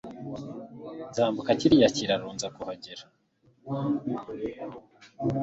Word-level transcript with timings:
Nzambuka 1.09 1.51
kiriya 1.59 1.89
kiraro 1.95 2.27
nza 2.35 2.47
kuhagera. 2.55 3.03